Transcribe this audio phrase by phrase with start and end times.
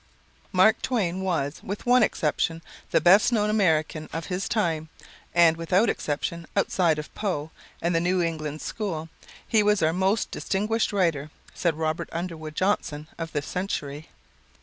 [0.51, 4.89] "Mark Twain was, with one exception, the best known American of his time,
[5.35, 7.51] and, without exception, outside of Poe
[7.83, 9.09] and the New England school,
[9.47, 14.09] he was our most distinguished writer," said Robert Underwood Johnson, of the Century.